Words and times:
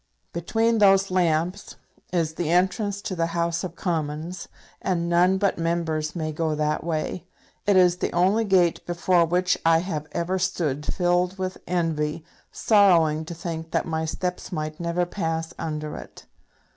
Between 0.33 0.79
those 0.79 1.11
lamps 1.11 1.75
is 2.11 2.33
the 2.33 2.49
entrance 2.49 3.03
to 3.03 3.15
the 3.15 3.27
House 3.37 3.63
of 3.63 3.75
Commons, 3.75 4.47
and 4.81 5.07
none 5.07 5.37
but 5.37 5.59
Members 5.59 6.15
may 6.15 6.31
go 6.31 6.55
that 6.55 6.83
way! 6.83 7.27
It 7.67 7.75
is 7.77 7.97
the 7.97 8.11
only 8.11 8.43
gate 8.43 8.83
before 8.87 9.25
which 9.25 9.59
I 9.63 9.77
have 9.81 10.07
ever 10.11 10.39
stood 10.39 10.91
filled 10.91 11.37
with 11.37 11.59
envy, 11.67 12.25
sorrowing 12.51 13.25
to 13.25 13.35
think 13.35 13.69
that 13.73 13.85
my 13.85 14.05
steps 14.05 14.51
might 14.51 14.79
never 14.79 15.05
pass 15.05 15.53
under 15.59 15.95
it. 15.97 16.25